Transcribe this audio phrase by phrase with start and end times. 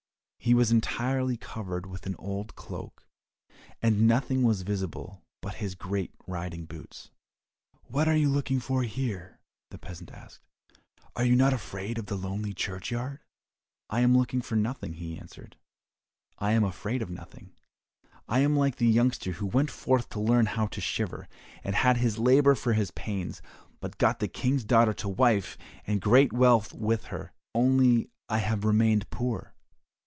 [0.43, 3.05] He was entirely covered with an old cloak,
[3.79, 7.11] and nothing was visible but his great riding boots.
[7.83, 10.41] "What are you looking for here?" the peasant asked.
[11.15, 13.19] "Are you not afraid of the lonely churchyard?"
[13.87, 15.57] "I am looking for nothing," he answered,
[16.39, 17.53] "and I am afraid of nothing!
[18.27, 21.27] I am like the youngster who went forth to learn how to shiver,
[21.63, 23.43] and had his labour for his pains,
[23.79, 25.55] but got the King's daughter to wife
[25.85, 29.53] and great wealth with her, only I have remained poor.